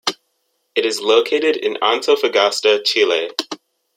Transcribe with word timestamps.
It 0.73 0.83
is 0.83 0.99
located 0.99 1.57
in 1.57 1.75
Antofagasta, 1.75 2.81
Chile. 2.83 3.29